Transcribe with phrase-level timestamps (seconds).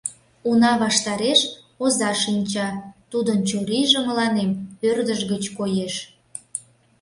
[0.49, 1.39] Уна ваштареш
[1.83, 2.67] оза шинча,
[3.11, 4.49] тудын чурийже мыланем
[4.89, 5.93] ӧрдыж гыч коеш.